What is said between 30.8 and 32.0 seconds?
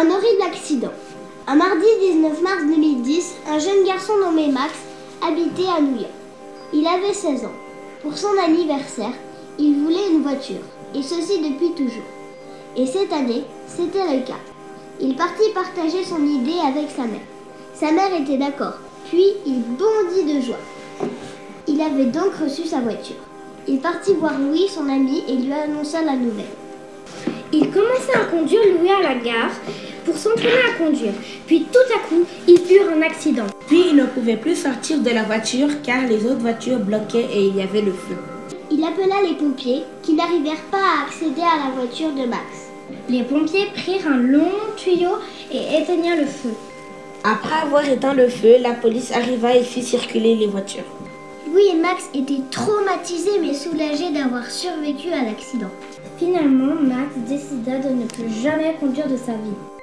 conduire. Puis tout